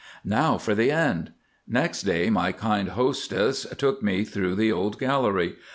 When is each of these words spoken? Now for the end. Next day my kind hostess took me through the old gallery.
Now 0.25 0.57
for 0.57 0.73
the 0.73 0.89
end. 0.89 1.31
Next 1.67 2.01
day 2.01 2.31
my 2.31 2.53
kind 2.53 2.87
hostess 2.89 3.67
took 3.77 4.01
me 4.01 4.23
through 4.23 4.55
the 4.55 4.71
old 4.71 4.97
gallery. 4.97 5.57